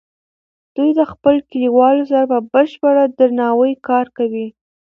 [0.75, 4.47] دوی د خپلو کلیوالو سره په بشپړ درناوي کار کوي.